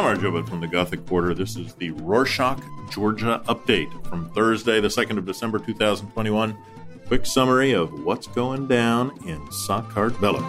Marjoba 0.00 0.48
from 0.48 0.60
the 0.60 0.66
Gothic 0.66 1.04
Quarter. 1.06 1.34
This 1.34 1.54
is 1.54 1.74
the 1.74 1.90
Rorschach, 1.90 2.62
Georgia 2.90 3.42
update 3.46 3.90
from 4.06 4.30
Thursday, 4.30 4.80
the 4.80 4.88
2nd 4.88 5.18
of 5.18 5.26
December, 5.26 5.58
2021. 5.58 6.56
Quick 7.08 7.26
summary 7.26 7.72
of 7.72 7.92
what's 8.02 8.26
going 8.28 8.66
down 8.66 9.10
in 9.26 9.38
Sakartvelo. 9.48 10.40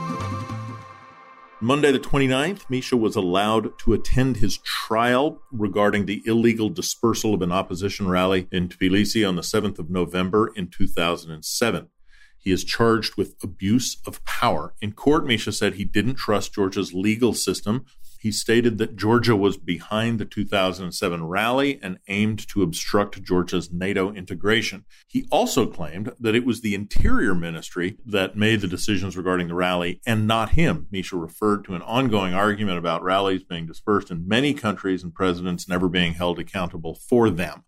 Monday, 1.60 1.92
the 1.92 2.00
29th, 2.00 2.70
Misha 2.70 2.96
was 2.96 3.18
allowed 3.18 3.78
to 3.80 3.92
attend 3.92 4.38
his 4.38 4.60
trial 4.60 5.42
regarding 5.52 6.06
the 6.06 6.22
illegal 6.26 6.70
dispersal 6.70 7.34
of 7.34 7.42
an 7.42 7.52
opposition 7.52 8.08
rally 8.08 8.48
in 8.50 8.70
Tbilisi 8.70 9.28
on 9.28 9.36
the 9.36 9.42
7th 9.42 9.78
of 9.78 9.90
November 9.90 10.54
in 10.56 10.70
2007. 10.70 11.90
He 12.38 12.52
is 12.52 12.64
charged 12.64 13.16
with 13.16 13.36
abuse 13.44 13.98
of 14.06 14.24
power. 14.26 14.74
In 14.82 14.94
court, 14.94 15.26
Misha 15.26 15.52
said 15.52 15.74
he 15.74 15.86
didn't 15.86 16.16
trust 16.16 16.54
Georgia's 16.54 16.94
legal 16.94 17.34
system 17.34 17.86
he 18.24 18.32
stated 18.32 18.78
that 18.78 18.96
Georgia 18.96 19.36
was 19.36 19.58
behind 19.58 20.18
the 20.18 20.24
2007 20.24 21.26
rally 21.26 21.78
and 21.84 22.00
aimed 22.08 22.48
to 22.48 22.64
obstruct 22.64 23.22
Georgia's 23.22 23.70
NATO 23.70 24.14
integration. 24.14 24.86
He 25.10 25.28
also 25.30 25.66
claimed 25.66 26.14
that 26.22 26.34
it 26.34 26.46
was 26.46 26.62
the 26.62 26.74
Interior 26.74 27.36
Ministry 27.36 27.98
that 28.06 28.38
made 28.38 28.62
the 28.62 28.68
decisions 28.70 29.18
regarding 29.18 29.50
the 29.50 29.56
rally 29.56 30.00
and 30.06 30.26
not 30.26 30.52
him. 30.52 30.88
Misha 30.90 31.18
referred 31.18 31.66
to 31.66 31.76
an 31.76 31.82
ongoing 31.82 32.34
argument 32.34 32.78
about 32.78 33.04
rallies 33.04 33.44
being 33.44 33.68
dispersed 33.68 34.10
in 34.10 34.26
many 34.26 34.54
countries 34.54 35.04
and 35.04 35.14
presidents 35.14 35.68
never 35.68 35.90
being 35.90 36.14
held 36.14 36.40
accountable 36.40 36.96
for 36.96 37.30
them. 37.30 37.66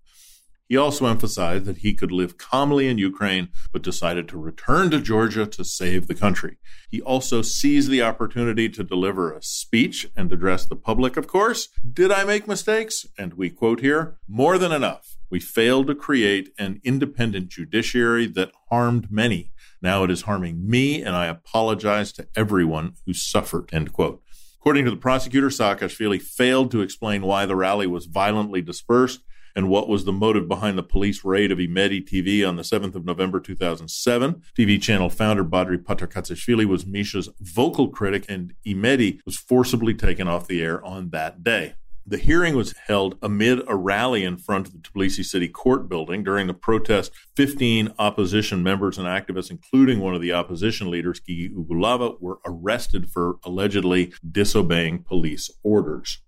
He 0.67 0.75
also 0.75 1.05
emphasized 1.05 1.65
that 1.65 1.79
he 1.79 1.93
could 1.93 2.11
live 2.11 2.39
calmly 2.39 2.87
in 2.87 2.97
Ukraine, 2.97 3.49
but 3.71 3.83
decided 3.83 4.27
to 4.29 4.39
return 4.39 4.89
to 4.89 4.99
Georgia 4.99 5.45
to 5.45 5.63
save 5.63 6.07
the 6.07 6.15
country. 6.15 6.57
He 6.89 7.01
also 7.01 7.43
seized 7.43 7.91
the 7.91 8.01
opportunity 8.01 8.67
to 8.69 8.83
deliver 8.83 9.31
a 9.31 9.43
speech 9.43 10.07
and 10.15 10.31
address 10.31 10.65
the 10.65 10.75
public, 10.75 11.17
of 11.17 11.27
course. 11.27 11.69
Did 11.93 12.11
I 12.11 12.23
make 12.23 12.47
mistakes? 12.47 13.05
And 13.15 13.35
we 13.35 13.51
quote 13.51 13.81
here 13.81 14.17
more 14.27 14.57
than 14.57 14.71
enough. 14.71 15.17
We 15.29 15.39
failed 15.39 15.85
to 15.87 15.95
create 15.95 16.49
an 16.57 16.81
independent 16.83 17.49
judiciary 17.49 18.25
that 18.27 18.51
harmed 18.71 19.11
many. 19.11 19.51
Now 19.83 20.03
it 20.03 20.09
is 20.09 20.23
harming 20.23 20.67
me, 20.67 21.03
and 21.03 21.15
I 21.15 21.27
apologize 21.27 22.11
to 22.13 22.27
everyone 22.35 22.93
who 23.05 23.13
suffered. 23.13 23.69
End 23.71 23.93
quote. 23.93 24.23
According 24.59 24.85
to 24.85 24.91
the 24.91 24.97
prosecutor, 24.97 25.49
Saakashvili 25.49 26.19
failed 26.19 26.71
to 26.71 26.81
explain 26.81 27.21
why 27.21 27.45
the 27.45 27.55
rally 27.55 27.85
was 27.85 28.07
violently 28.07 28.63
dispersed 28.63 29.21
and 29.55 29.69
what 29.69 29.87
was 29.87 30.05
the 30.05 30.11
motive 30.11 30.47
behind 30.47 30.77
the 30.77 30.83
police 30.83 31.23
raid 31.23 31.51
of 31.51 31.59
Imedi 31.59 32.03
TV 32.03 32.47
on 32.47 32.55
the 32.55 32.63
7th 32.63 32.95
of 32.95 33.05
November 33.05 33.39
2007. 33.39 34.41
TV 34.57 34.81
channel 34.81 35.09
founder 35.09 35.45
Badri 35.45 35.77
Patarkatsishvili 35.77 36.65
was 36.65 36.85
Misha's 36.85 37.29
vocal 37.39 37.89
critic, 37.89 38.25
and 38.27 38.53
Imedi 38.65 39.19
was 39.25 39.37
forcibly 39.37 39.93
taken 39.93 40.27
off 40.27 40.47
the 40.47 40.61
air 40.61 40.83
on 40.83 41.09
that 41.09 41.43
day. 41.43 41.75
The 42.07 42.17
hearing 42.17 42.55
was 42.55 42.75
held 42.85 43.17
amid 43.23 43.61
a 43.67 43.75
rally 43.75 44.23
in 44.23 44.37
front 44.37 44.67
of 44.67 44.73
the 44.73 44.79
Tbilisi 44.79 45.25
City 45.25 45.47
Court 45.47 45.89
building. 45.89 46.23
During 46.23 46.45
the 46.45 46.53
protest, 46.53 47.11
15 47.35 47.93
opposition 47.97 48.61
members 48.61 48.99
and 48.99 49.07
activists, 49.07 49.49
including 49.49 49.99
one 49.99 50.13
of 50.13 50.21
the 50.21 50.31
opposition 50.31 50.91
leaders, 50.91 51.19
Gigi 51.19 51.49
Ugulava, 51.49 52.21
were 52.21 52.37
arrested 52.45 53.09
for 53.09 53.37
allegedly 53.43 54.13
disobeying 54.29 55.01
police 55.01 55.49
orders. 55.63 56.19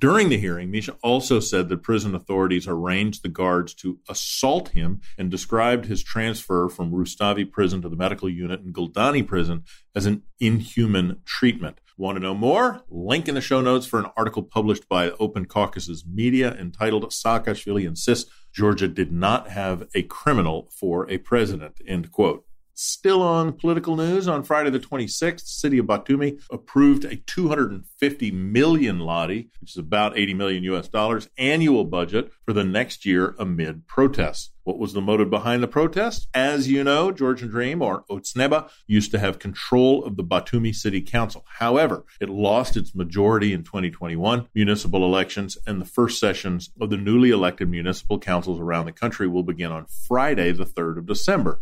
During 0.00 0.30
the 0.30 0.38
hearing, 0.38 0.70
Misha 0.70 0.96
also 1.02 1.40
said 1.40 1.68
that 1.68 1.82
prison 1.82 2.14
authorities 2.14 2.66
arranged 2.66 3.22
the 3.22 3.28
guards 3.28 3.74
to 3.74 3.98
assault 4.08 4.70
him 4.70 5.02
and 5.18 5.30
described 5.30 5.84
his 5.84 6.02
transfer 6.02 6.70
from 6.70 6.90
Rustavi 6.90 7.44
prison 7.44 7.82
to 7.82 7.90
the 7.90 7.96
medical 7.96 8.30
unit 8.30 8.60
in 8.60 8.72
Gldani 8.72 9.26
prison 9.26 9.64
as 9.94 10.06
an 10.06 10.22
inhuman 10.40 11.20
treatment. 11.26 11.82
Want 11.98 12.16
to 12.16 12.22
know 12.22 12.34
more? 12.34 12.82
Link 12.88 13.28
in 13.28 13.34
the 13.34 13.42
show 13.42 13.60
notes 13.60 13.84
for 13.84 13.98
an 13.98 14.10
article 14.16 14.42
published 14.42 14.88
by 14.88 15.10
Open 15.20 15.44
Caucasus 15.44 16.06
Media 16.06 16.54
entitled 16.54 17.04
Saakashvili 17.10 17.86
insists 17.86 18.30
Georgia 18.54 18.88
did 18.88 19.12
not 19.12 19.50
have 19.50 19.86
a 19.94 20.00
criminal 20.04 20.70
for 20.70 21.10
a 21.10 21.18
president, 21.18 21.78
end 21.86 22.10
quote. 22.10 22.46
Still 22.82 23.20
on 23.20 23.52
political 23.52 23.94
news, 23.94 24.26
on 24.26 24.42
Friday 24.42 24.70
the 24.70 24.80
26th, 24.80 25.40
the 25.40 25.46
city 25.46 25.76
of 25.76 25.84
Batumi 25.84 26.40
approved 26.50 27.04
a 27.04 27.16
250 27.16 28.30
million 28.30 29.00
lari, 29.00 29.50
which 29.60 29.72
is 29.72 29.76
about 29.76 30.16
80 30.16 30.32
million 30.32 30.64
US 30.64 30.88
dollars, 30.88 31.28
annual 31.36 31.84
budget 31.84 32.32
for 32.46 32.54
the 32.54 32.64
next 32.64 33.04
year 33.04 33.34
amid 33.38 33.86
protests. 33.86 34.52
What 34.64 34.78
was 34.78 34.94
the 34.94 35.02
motive 35.02 35.28
behind 35.28 35.62
the 35.62 35.68
protest? 35.68 36.28
As 36.32 36.70
you 36.70 36.82
know, 36.82 37.12
Georgian 37.12 37.48
Dream, 37.48 37.82
or 37.82 38.04
Otsneba, 38.10 38.70
used 38.86 39.10
to 39.10 39.18
have 39.18 39.38
control 39.38 40.02
of 40.02 40.16
the 40.16 40.24
Batumi 40.24 40.74
City 40.74 41.02
Council. 41.02 41.44
However, 41.58 42.06
it 42.18 42.30
lost 42.30 42.78
its 42.78 42.94
majority 42.94 43.52
in 43.52 43.62
2021 43.62 44.48
municipal 44.54 45.04
elections, 45.04 45.58
and 45.66 45.82
the 45.82 45.84
first 45.86 46.18
sessions 46.18 46.70
of 46.80 46.88
the 46.88 46.96
newly 46.96 47.28
elected 47.28 47.68
municipal 47.68 48.18
councils 48.18 48.58
around 48.58 48.86
the 48.86 48.92
country 48.92 49.28
will 49.28 49.42
begin 49.42 49.70
on 49.70 49.84
Friday, 50.08 50.50
the 50.52 50.64
3rd 50.64 50.96
of 50.96 51.04
December. 51.04 51.60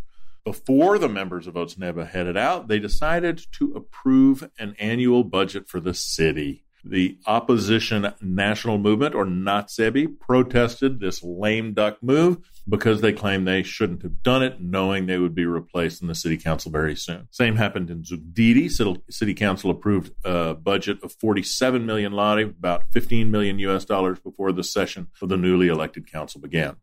Before 0.48 0.98
the 0.98 1.10
members 1.10 1.46
of 1.46 1.56
Otsneba 1.56 2.08
headed 2.08 2.38
out, 2.38 2.68
they 2.68 2.78
decided 2.78 3.38
to 3.52 3.74
approve 3.74 4.48
an 4.58 4.74
annual 4.78 5.22
budget 5.22 5.68
for 5.68 5.78
the 5.78 5.92
city. 5.92 6.64
The 6.82 7.18
opposition 7.26 8.14
national 8.22 8.78
movement, 8.78 9.14
or 9.14 9.26
Natsebi, 9.26 10.18
protested 10.18 11.00
this 11.00 11.22
lame 11.22 11.74
duck 11.74 12.02
move 12.02 12.38
because 12.66 13.02
they 13.02 13.12
claimed 13.12 13.46
they 13.46 13.62
shouldn't 13.62 14.02
have 14.02 14.22
done 14.22 14.42
it, 14.42 14.58
knowing 14.58 15.04
they 15.04 15.18
would 15.18 15.34
be 15.34 15.44
replaced 15.44 16.00
in 16.00 16.08
the 16.08 16.14
city 16.14 16.38
council 16.38 16.72
very 16.72 16.96
soon. 16.96 17.28
Same 17.30 17.56
happened 17.56 17.90
in 17.90 18.02
Zugdidi. 18.02 18.70
City 19.10 19.34
council 19.34 19.70
approved 19.70 20.14
a 20.24 20.54
budget 20.54 21.02
of 21.02 21.12
47 21.12 21.84
million 21.84 22.12
lari, 22.12 22.44
about 22.44 22.84
15 22.90 23.30
million 23.30 23.58
US 23.58 23.84
dollars 23.84 24.18
before 24.18 24.52
the 24.52 24.64
session 24.64 25.08
of 25.20 25.28
the 25.28 25.36
newly 25.36 25.68
elected 25.68 26.10
council 26.10 26.40
began. 26.40 26.76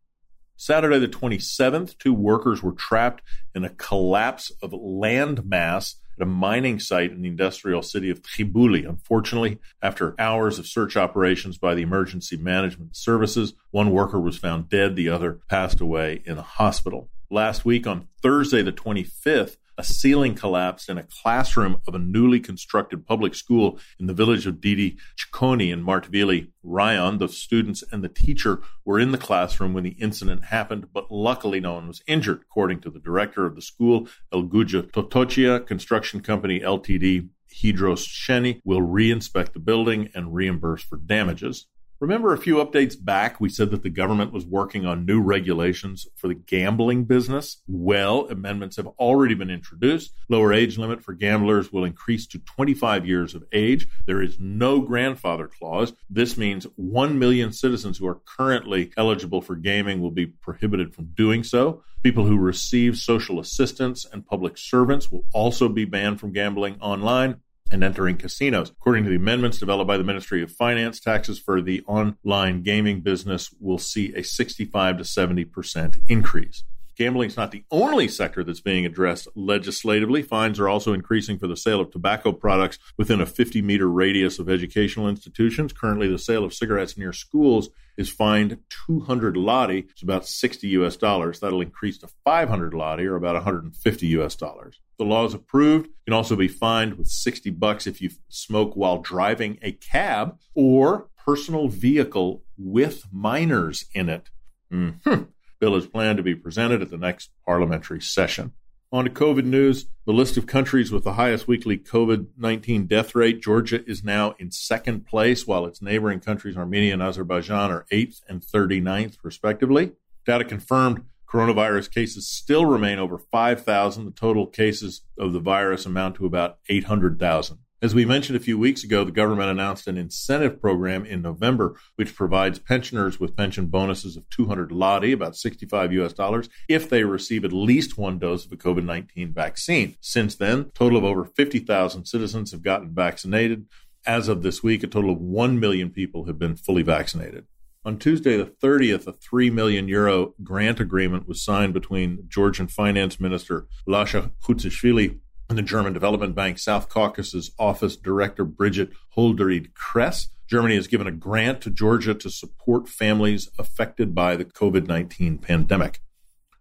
Saturday, 0.57 0.99
the 0.99 1.07
27th, 1.07 1.97
two 1.97 2.13
workers 2.13 2.63
were 2.63 2.71
trapped 2.71 3.21
in 3.53 3.63
a 3.63 3.69
collapse 3.69 4.51
of 4.61 4.71
landmass 4.71 5.95
at 6.17 6.23
a 6.23 6.25
mining 6.25 6.79
site 6.79 7.11
in 7.11 7.21
the 7.21 7.27
industrial 7.27 7.81
city 7.81 8.09
of 8.09 8.21
Tkibuli. 8.21 8.87
Unfortunately, 8.87 9.59
after 9.81 10.15
hours 10.19 10.57
of 10.57 10.67
search 10.67 10.95
operations 10.95 11.57
by 11.57 11.75
the 11.75 11.81
emergency 11.81 12.37
management 12.37 12.95
services, 12.95 13.53
one 13.71 13.91
worker 13.91 14.19
was 14.19 14.37
found 14.37 14.69
dead, 14.69 14.95
the 14.95 15.09
other 15.09 15.39
passed 15.49 15.81
away 15.81 16.21
in 16.25 16.37
a 16.37 16.41
hospital. 16.41 17.09
Last 17.29 17.65
week, 17.65 17.85
on 17.85 18.07
Thursday, 18.21 18.61
the 18.61 18.71
25th, 18.71 19.57
a 19.77 19.83
ceiling 19.83 20.35
collapsed 20.35 20.89
in 20.89 20.97
a 20.97 21.07
classroom 21.21 21.77
of 21.87 21.95
a 21.95 21.99
newly 21.99 22.39
constructed 22.39 23.05
public 23.05 23.35
school 23.35 23.79
in 23.99 24.07
the 24.07 24.13
village 24.13 24.47
of 24.47 24.61
Didi 24.61 24.97
Chikoni 25.17 25.71
in 25.71 25.83
Martvili 25.83 26.49
Rayon. 26.63 27.17
The 27.17 27.27
students 27.27 27.83
and 27.91 28.03
the 28.03 28.09
teacher 28.09 28.61
were 28.83 28.99
in 28.99 29.11
the 29.11 29.17
classroom 29.17 29.73
when 29.73 29.83
the 29.83 29.91
incident 29.91 30.45
happened, 30.45 30.87
but 30.93 31.11
luckily 31.11 31.59
no 31.59 31.73
one 31.73 31.87
was 31.87 32.01
injured. 32.07 32.41
According 32.41 32.81
to 32.81 32.89
the 32.89 32.99
director 32.99 33.45
of 33.45 33.55
the 33.55 33.61
school, 33.61 34.07
Elguja 34.33 34.91
Totochia 34.91 35.65
Construction 35.65 36.21
Company 36.21 36.59
Ltd, 36.59 37.29
Hydros 37.53 38.05
Sheni 38.05 38.59
will 38.65 38.81
reinspect 38.81 39.53
the 39.53 39.59
building 39.59 40.09
and 40.13 40.33
reimburse 40.33 40.83
for 40.83 40.97
damages. 40.97 41.67
Remember 42.01 42.33
a 42.33 42.37
few 42.37 42.55
updates 42.55 43.01
back, 43.01 43.39
we 43.39 43.47
said 43.47 43.71
that 43.71 43.81
the 43.81 43.89
government 43.89 44.33
was 44.33 44.45
working 44.45 44.85
on 44.85 45.05
new 45.05 45.21
regulations 45.21 46.05
for 46.15 46.27
the 46.27 46.35
gambling 46.35 47.05
business. 47.05 47.61
Well, 47.69 48.27
amendments 48.29 48.75
have 48.75 48.87
already 48.99 49.33
been 49.33 49.49
introduced. 49.49 50.13
Lower 50.27 50.51
age 50.51 50.77
limit 50.77 51.01
for 51.01 51.13
gamblers 51.13 51.71
will 51.71 51.85
increase 51.85 52.27
to 52.27 52.39
25 52.39 53.07
years 53.07 53.33
of 53.33 53.45
age. 53.53 53.87
There 54.05 54.21
is 54.21 54.37
no 54.41 54.81
grandfather 54.81 55.47
clause. 55.47 55.93
This 56.09 56.35
means 56.35 56.67
1 56.75 57.17
million 57.17 57.53
citizens 57.53 57.97
who 57.97 58.07
are 58.07 58.19
currently 58.25 58.91
eligible 58.97 59.41
for 59.41 59.55
gaming 59.55 60.01
will 60.01 60.11
be 60.11 60.25
prohibited 60.25 60.93
from 60.93 61.13
doing 61.15 61.45
so. 61.45 61.81
People 62.03 62.25
who 62.25 62.37
receive 62.37 62.97
social 62.97 63.39
assistance 63.39 64.05
and 64.11 64.27
public 64.27 64.57
servants 64.57 65.09
will 65.09 65.23
also 65.33 65.69
be 65.69 65.85
banned 65.85 66.19
from 66.19 66.33
gambling 66.33 66.75
online 66.81 67.37
and 67.71 67.83
entering 67.83 68.17
casinos. 68.17 68.69
According 68.69 69.03
to 69.05 69.09
the 69.09 69.15
amendments 69.15 69.59
developed 69.59 69.87
by 69.87 69.97
the 69.97 70.03
Ministry 70.03 70.43
of 70.43 70.51
Finance, 70.51 70.99
taxes 70.99 71.39
for 71.39 71.61
the 71.61 71.81
online 71.87 72.61
gaming 72.61 73.01
business 73.01 73.49
will 73.59 73.79
see 73.79 74.13
a 74.13 74.23
65 74.23 74.97
to 74.97 75.03
70% 75.03 75.99
increase. 76.07 76.63
Gambling 76.95 77.27
is 77.27 77.37
not 77.37 77.51
the 77.51 77.65
only 77.71 78.07
sector 78.07 78.43
that's 78.43 78.61
being 78.61 78.85
addressed 78.85 79.27
legislatively. 79.35 80.21
Fines 80.21 80.59
are 80.59 80.69
also 80.69 80.93
increasing 80.93 81.37
for 81.37 81.47
the 81.47 81.57
sale 81.57 81.81
of 81.81 81.91
tobacco 81.91 82.31
products 82.31 82.79
within 82.97 83.19
a 83.19 83.25
50 83.25 83.61
meter 83.61 83.89
radius 83.89 84.39
of 84.39 84.49
educational 84.49 85.09
institutions. 85.09 85.73
Currently, 85.73 86.07
the 86.07 86.17
sale 86.17 86.45
of 86.45 86.53
cigarettes 86.53 86.97
near 86.97 87.11
schools 87.11 87.69
is 87.97 88.09
fined 88.09 88.59
200 88.87 89.35
lari, 89.35 89.87
it's 89.89 90.01
about 90.01 90.25
60 90.25 90.67
US 90.69 90.95
dollars. 90.95 91.39
That'll 91.39 91.61
increase 91.61 91.97
to 91.99 92.09
500 92.23 92.73
lari, 92.73 93.07
or 93.07 93.15
about 93.15 93.35
150 93.35 94.07
US 94.07 94.35
dollars. 94.35 94.79
The 94.97 95.05
law 95.05 95.25
is 95.25 95.33
approved. 95.33 95.87
You 95.87 95.93
can 96.07 96.13
also 96.13 96.35
be 96.35 96.47
fined 96.47 96.97
with 96.97 97.07
60 97.07 97.49
bucks 97.51 97.87
if 97.87 98.01
you 98.01 98.09
smoke 98.29 98.75
while 98.75 98.99
driving 98.99 99.59
a 99.61 99.73
cab 99.73 100.37
or 100.53 101.09
personal 101.25 101.67
vehicle 101.67 102.43
with 102.57 103.03
minors 103.11 103.85
in 103.93 104.07
it. 104.07 104.29
Mm-hmm 104.71 105.23
bill 105.59 105.75
is 105.75 105.87
planned 105.87 106.17
to 106.17 106.23
be 106.23 106.35
presented 106.35 106.81
at 106.81 106.89
the 106.89 106.97
next 106.97 107.31
parliamentary 107.45 108.01
session. 108.01 108.53
On 108.91 109.03
to 109.03 109.11
COVID 109.11 109.43
news. 109.43 109.87
The 110.05 110.13
list 110.13 110.37
of 110.37 110.45
countries 110.45 110.91
with 110.91 111.03
the 111.03 111.13
highest 111.13 111.47
weekly 111.47 111.77
COVID 111.77 112.27
19 112.37 112.85
death 112.85 113.15
rate, 113.15 113.41
Georgia 113.41 113.83
is 113.89 114.03
now 114.03 114.35
in 114.39 114.51
second 114.51 115.05
place, 115.05 115.47
while 115.47 115.65
its 115.65 115.81
neighboring 115.81 116.19
countries, 116.19 116.55
Armenia 116.55 116.93
and 116.93 117.01
Azerbaijan, 117.01 117.71
are 117.71 117.85
8th 117.91 118.21
and 118.29 118.41
39th, 118.41 119.17
respectively. 119.23 119.93
Data 120.25 120.45
confirmed 120.45 121.03
coronavirus 121.27 121.91
cases 121.91 122.27
still 122.27 122.65
remain 122.65 122.99
over 122.99 123.17
5,000. 123.17 124.05
The 124.05 124.11
total 124.11 124.47
cases 124.47 125.01
of 125.17 125.33
the 125.33 125.39
virus 125.39 125.85
amount 125.85 126.15
to 126.15 126.25
about 126.25 126.59
800,000. 126.69 127.57
As 127.81 127.93
we 127.93 128.05
mentioned 128.05 128.37
a 128.37 128.41
few 128.41 128.57
weeks 128.57 128.85
ago, 128.85 129.03
the 129.03 129.11
government 129.11 129.49
announced 129.49 129.85
an 129.85 129.97
incentive 129.97 130.61
program 130.61 131.05
in 131.05 131.21
November, 131.21 131.77
which 131.97 132.15
provides 132.15 132.57
pensioners 132.57 133.19
with 133.19 133.35
pension 133.35 133.65
bonuses 133.65 134.15
of 134.15 134.27
200 134.29 134.71
lari, 134.71 135.11
about 135.11 135.35
65 135.35 135.91
US 135.91 136.13
dollars, 136.13 136.47
if 136.69 136.89
they 136.89 137.03
receive 137.03 137.43
at 137.43 137.51
least 137.51 137.97
one 137.97 138.17
dose 138.17 138.45
of 138.45 138.51
a 138.53 138.55
COVID 138.55 138.85
19 138.85 139.33
vaccine. 139.33 139.97
Since 139.99 140.35
then, 140.35 140.59
a 140.59 140.63
total 140.63 140.97
of 140.97 141.03
over 141.03 141.25
50,000 141.25 142.05
citizens 142.05 142.51
have 142.51 142.61
gotten 142.63 142.95
vaccinated. 142.95 143.65
As 144.05 144.29
of 144.29 144.41
this 144.41 144.63
week, 144.63 144.81
a 144.83 144.87
total 144.87 145.11
of 145.11 145.19
1 145.19 145.59
million 145.59 145.89
people 145.89 146.25
have 146.25 146.39
been 146.39 146.55
fully 146.55 146.81
vaccinated. 146.81 147.45
On 147.83 147.99
Tuesday, 147.99 148.37
the 148.37 148.45
30th, 148.45 149.05
a 149.05 149.11
3 149.11 149.49
million 149.49 149.87
euro 149.89 150.33
grant 150.41 150.79
agreement 150.79 151.27
was 151.27 151.43
signed 151.43 151.73
between 151.73 152.23
Georgian 152.29 152.67
Finance 152.67 153.19
Minister 153.19 153.67
Lasha 153.87 154.31
Khutsishvili 154.41 155.19
and 155.49 155.57
the 155.57 155.63
German 155.63 155.93
Development 155.93 156.33
Bank 156.35 156.59
South 156.59 156.89
Caucasus 156.89 157.51
Office 157.59 157.95
Director 157.95 158.45
Birgit 158.45 158.91
Holderried 159.15 159.73
Kress. 159.73 160.29
Germany 160.47 160.75
has 160.75 160.87
given 160.87 161.07
a 161.07 161.11
grant 161.11 161.61
to 161.61 161.69
Georgia 161.69 162.13
to 162.13 162.29
support 162.29 162.87
families 162.87 163.49
affected 163.57 164.13
by 164.13 164.35
the 164.35 164.45
COVID 164.45 164.87
19 164.87 165.39
pandemic. 165.39 165.99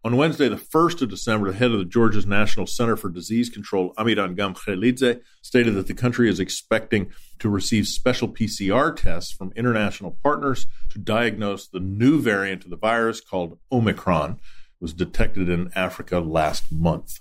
On 0.06 0.19
Wednesday, 0.19 0.50
the 0.50 0.56
1st 0.56 1.00
of 1.00 1.08
December, 1.08 1.50
the 1.50 1.56
head 1.56 1.70
of 1.70 1.78
the 1.78 1.84
Georgia's 1.86 2.26
National 2.26 2.66
Center 2.66 2.94
for 2.94 3.08
Disease 3.08 3.48
Control, 3.48 3.94
Amiran 3.94 4.36
Gamkhelidze, 4.36 5.22
stated 5.40 5.75
that 5.76 5.87
the 5.87 5.94
country 5.94 6.28
is 6.28 6.38
expecting 6.38 7.10
to 7.38 7.48
receive 7.48 7.87
special 7.88 8.28
PCR 8.28 8.94
tests 8.94 9.32
from 9.32 9.54
international 9.56 10.19
partners 10.22 10.66
to 10.90 10.98
diagnose 10.98 11.66
the 11.66 11.80
new 11.80 12.20
variant 12.20 12.64
of 12.64 12.70
the 12.70 12.76
virus 12.76 13.22
called 13.22 13.58
Omicron. 13.72 14.32
It 14.32 14.38
was 14.78 14.92
detected 14.92 15.48
in 15.48 15.70
Africa 15.75 16.20
last 16.20 16.70
month. 16.70 17.20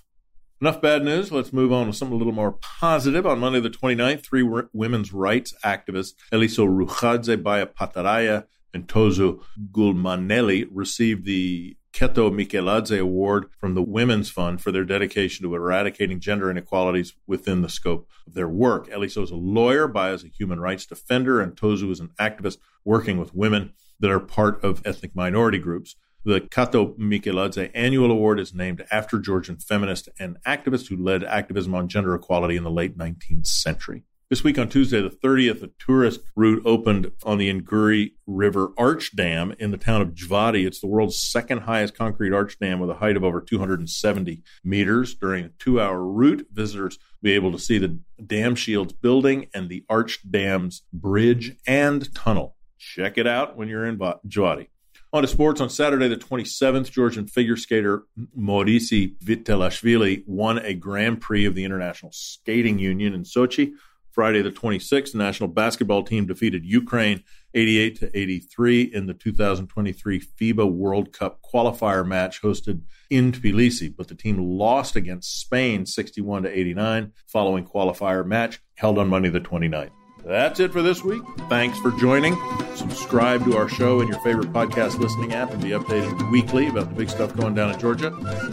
Enough 0.60 0.80
bad 0.80 1.04
news. 1.04 1.32
Let's 1.32 1.52
move 1.52 1.72
on 1.72 1.86
to 1.86 1.92
something 1.92 2.14
a 2.14 2.18
little 2.18 2.32
more 2.32 2.52
positive. 2.52 3.26
On 3.26 3.40
Monday 3.40 3.60
the 3.60 3.70
29th, 3.70 4.24
three 4.24 4.48
women's 4.72 5.12
rights 5.12 5.52
activists, 5.64 6.14
Eliso 6.32 6.66
Rukhadze, 6.66 7.42
Baya 7.42 7.66
Pataraya, 7.66 8.44
and 8.72 8.86
Tozu 8.86 9.42
Gulmaneli, 9.72 10.68
received 10.70 11.24
the 11.24 11.76
Keto 11.92 12.30
Mikeladze 12.30 12.98
Award 12.98 13.46
from 13.58 13.74
the 13.74 13.82
Women's 13.82 14.30
Fund 14.30 14.60
for 14.60 14.72
their 14.72 14.84
dedication 14.84 15.44
to 15.44 15.54
eradicating 15.54 16.20
gender 16.20 16.50
inequalities 16.50 17.14
within 17.26 17.62
the 17.62 17.68
scope 17.68 18.08
of 18.26 18.34
their 18.34 18.48
work. 18.48 18.88
Eliso 18.90 19.22
is 19.22 19.30
a 19.30 19.36
lawyer, 19.36 19.86
Baya 19.88 20.14
is 20.14 20.24
a 20.24 20.28
human 20.28 20.60
rights 20.60 20.86
defender, 20.86 21.40
and 21.40 21.56
Tozu 21.56 21.90
is 21.90 22.00
an 22.00 22.10
activist 22.18 22.58
working 22.84 23.18
with 23.18 23.34
women 23.34 23.72
that 24.00 24.10
are 24.10 24.20
part 24.20 24.62
of 24.64 24.82
ethnic 24.84 25.14
minority 25.14 25.58
groups. 25.58 25.96
The 26.26 26.40
Kato 26.40 26.94
Mikeladze 26.94 27.70
Annual 27.74 28.10
Award 28.10 28.40
is 28.40 28.54
named 28.54 28.82
after 28.90 29.18
Georgian 29.18 29.58
feminist 29.58 30.08
and 30.18 30.38
activist 30.46 30.88
who 30.88 30.96
led 30.96 31.22
activism 31.22 31.74
on 31.74 31.86
gender 31.86 32.14
equality 32.14 32.56
in 32.56 32.64
the 32.64 32.70
late 32.70 32.96
19th 32.96 33.46
century. 33.46 34.04
This 34.30 34.42
week 34.42 34.58
on 34.58 34.70
Tuesday, 34.70 35.02
the 35.02 35.10
30th, 35.10 35.62
a 35.62 35.70
tourist 35.78 36.22
route 36.34 36.62
opened 36.64 37.12
on 37.24 37.36
the 37.36 37.52
Inguri 37.52 38.12
River 38.26 38.72
Arch 38.78 39.14
Dam 39.14 39.54
in 39.58 39.70
the 39.70 39.76
town 39.76 40.00
of 40.00 40.14
Jvari. 40.14 40.66
It's 40.66 40.80
the 40.80 40.86
world's 40.86 41.20
second 41.20 41.58
highest 41.58 41.94
concrete 41.94 42.32
arch 42.32 42.58
dam 42.58 42.80
with 42.80 42.88
a 42.88 42.94
height 42.94 43.18
of 43.18 43.22
over 43.22 43.42
270 43.42 44.42
meters. 44.64 45.14
During 45.14 45.44
a 45.44 45.50
two 45.58 45.78
hour 45.78 46.02
route, 46.02 46.46
visitors 46.50 46.98
will 47.20 47.26
be 47.28 47.32
able 47.32 47.52
to 47.52 47.58
see 47.58 47.76
the 47.76 48.00
dam 48.26 48.54
shields 48.54 48.94
building 48.94 49.48
and 49.52 49.68
the 49.68 49.84
arch 49.90 50.20
dam's 50.30 50.84
bridge 50.90 51.58
and 51.66 52.12
tunnel. 52.14 52.56
Check 52.78 53.18
it 53.18 53.26
out 53.26 53.58
when 53.58 53.68
you're 53.68 53.84
in 53.84 53.98
Jvari. 53.98 54.68
On 55.14 55.22
to 55.22 55.28
sports 55.28 55.60
on 55.60 55.70
Saturday, 55.70 56.08
the 56.08 56.16
27th, 56.16 56.90
Georgian 56.90 57.28
figure 57.28 57.56
skater 57.56 58.02
Morisi 58.36 59.16
Kvitelashvili 59.18 60.24
won 60.26 60.58
a 60.58 60.74
Grand 60.74 61.20
Prix 61.20 61.44
of 61.44 61.54
the 61.54 61.62
International 61.62 62.10
Skating 62.10 62.80
Union 62.80 63.14
in 63.14 63.22
Sochi. 63.22 63.74
Friday, 64.10 64.42
the 64.42 64.50
26th, 64.50 65.12
the 65.12 65.18
national 65.18 65.50
basketball 65.50 66.02
team 66.02 66.26
defeated 66.26 66.64
Ukraine 66.64 67.22
88 67.54 68.00
to 68.00 68.18
83 68.18 68.82
in 68.82 69.06
the 69.06 69.14
2023 69.14 70.20
FIBA 70.20 70.72
World 70.72 71.12
Cup 71.12 71.38
qualifier 71.42 72.04
match 72.04 72.42
hosted 72.42 72.80
in 73.08 73.30
Tbilisi, 73.30 73.94
but 73.96 74.08
the 74.08 74.16
team 74.16 74.36
lost 74.38 74.96
against 74.96 75.38
Spain 75.40 75.86
61 75.86 76.42
to 76.42 76.50
89 76.50 77.12
following 77.28 77.64
qualifier 77.64 78.26
match 78.26 78.60
held 78.74 78.98
on 78.98 79.06
Monday 79.06 79.28
the 79.28 79.40
29th. 79.40 79.92
That's 80.24 80.58
it 80.58 80.72
for 80.72 80.80
this 80.80 81.04
week. 81.04 81.22
Thanks 81.50 81.78
for 81.80 81.90
joining. 81.92 82.34
Subscribe 82.74 83.44
to 83.44 83.56
our 83.56 83.68
show 83.68 84.00
in 84.00 84.08
your 84.08 84.18
favorite 84.20 84.52
podcast 84.52 84.98
listening 84.98 85.34
app 85.34 85.52
and 85.52 85.62
be 85.62 85.70
updated 85.70 86.30
weekly 86.30 86.68
about 86.68 86.88
the 86.88 86.94
big 86.94 87.10
stuff 87.10 87.36
going 87.36 87.54
down 87.54 87.72
in 87.72 87.78
Georgia. 87.78 88.08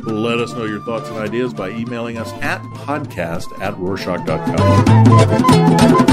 Let 0.05 0.39
us 0.39 0.51
know 0.53 0.65
your 0.65 0.81
thoughts 0.81 1.07
and 1.09 1.17
ideas 1.17 1.53
by 1.53 1.69
emailing 1.69 2.17
us 2.17 2.31
at 2.33 2.61
podcast 2.75 3.57
at 3.61 3.77
Rorschach.com. 3.77 6.10